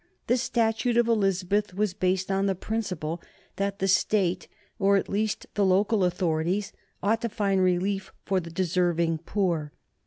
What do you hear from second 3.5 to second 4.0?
that the